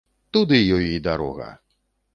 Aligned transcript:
Туды 0.37 0.57
ёй 0.77 0.87
і 0.95 1.05
дарога! 1.09 1.49